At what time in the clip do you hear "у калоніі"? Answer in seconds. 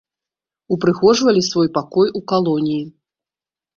2.21-2.83